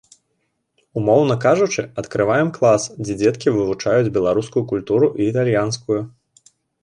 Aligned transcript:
Умоўна 1.01 1.35
кажучы, 1.43 1.81
адкрываем 2.03 2.49
клас, 2.55 2.87
дзе 3.03 3.13
дзеткі 3.21 3.53
вывучаюць 3.59 4.13
беларускую 4.17 4.63
культуру 4.75 5.07
і 5.21 5.31
італьянскую. 5.35 6.01